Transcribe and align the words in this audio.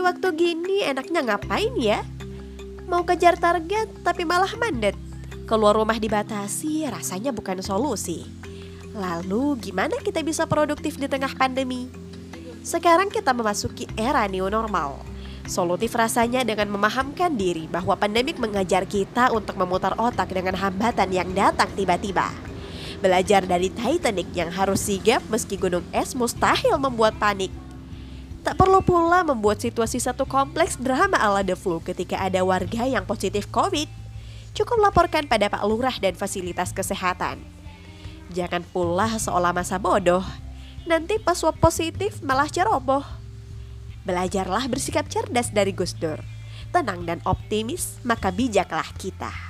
waktu 0.00 0.28
gini 0.34 0.82
enaknya 0.84 1.20
ngapain 1.24 1.72
ya? 1.76 2.02
Mau 2.90 3.06
kejar 3.06 3.38
target 3.38 3.86
tapi 4.02 4.26
malah 4.26 4.50
mandet. 4.58 4.96
Keluar 5.46 5.78
rumah 5.78 6.00
dibatasi 6.00 6.88
rasanya 6.90 7.30
bukan 7.30 7.62
solusi. 7.62 8.26
Lalu 8.90 9.60
gimana 9.62 9.94
kita 10.02 10.24
bisa 10.26 10.50
produktif 10.50 10.98
di 10.98 11.06
tengah 11.06 11.30
pandemi? 11.38 11.86
Sekarang 12.66 13.08
kita 13.08 13.30
memasuki 13.30 13.86
era 13.94 14.26
new 14.26 14.50
normal. 14.50 14.98
Solutif 15.46 15.94
rasanya 15.96 16.46
dengan 16.46 16.70
memahamkan 16.70 17.34
diri 17.34 17.66
bahwa 17.66 17.96
pandemik 17.98 18.38
mengajar 18.38 18.86
kita 18.86 19.34
untuk 19.34 19.58
memutar 19.58 19.98
otak 19.98 20.30
dengan 20.30 20.54
hambatan 20.54 21.10
yang 21.10 21.30
datang 21.34 21.70
tiba-tiba. 21.74 22.30
Belajar 23.00 23.48
dari 23.48 23.72
Titanic 23.72 24.28
yang 24.36 24.52
harus 24.52 24.84
sigap 24.84 25.24
meski 25.32 25.56
gunung 25.56 25.82
es 25.90 26.12
mustahil 26.12 26.76
membuat 26.76 27.16
panik. 27.16 27.50
Tak 28.40 28.56
perlu 28.56 28.80
pula 28.80 29.20
membuat 29.20 29.60
situasi 29.60 30.00
satu 30.00 30.24
kompleks 30.24 30.80
drama 30.80 31.20
ala 31.20 31.44
The 31.44 31.52
Flu 31.52 31.84
ketika 31.84 32.16
ada 32.16 32.40
warga 32.40 32.88
yang 32.88 33.04
positif 33.04 33.44
COVID. 33.52 33.88
Cukup 34.56 34.80
laporkan 34.80 35.28
pada 35.28 35.46
Pak 35.52 35.62
Lurah 35.68 35.94
dan 36.00 36.16
fasilitas 36.16 36.72
kesehatan. 36.72 37.38
Jangan 38.32 38.64
pula 38.64 39.20
seolah 39.20 39.52
masa 39.52 39.76
bodoh. 39.76 40.24
Nanti 40.88 41.20
pas 41.20 41.36
swab 41.36 41.60
positif 41.60 42.24
malah 42.24 42.48
ceroboh. 42.48 43.04
Belajarlah 44.08 44.66
bersikap 44.72 45.06
cerdas 45.12 45.52
dari 45.52 45.76
Gus 45.76 45.92
Dur. 45.92 46.18
Tenang 46.72 47.04
dan 47.04 47.20
optimis, 47.28 48.00
maka 48.06 48.32
bijaklah 48.32 48.86
kita. 48.96 49.49